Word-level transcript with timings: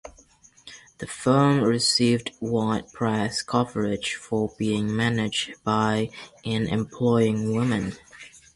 The 0.97 1.05
firm 1.05 1.63
received 1.63 2.31
wide 2.39 2.91
press 2.91 3.43
coverage 3.43 4.15
for 4.15 4.51
being 4.57 4.95
managed 4.95 5.63
by 5.63 6.09
and 6.43 6.67
employing 6.67 7.53
women. 7.55 7.93